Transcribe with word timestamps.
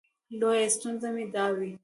لویه 0.39 0.67
ستونزه 0.75 1.09
مې 1.15 1.25
دا 1.35 1.45
وي. 1.57 1.71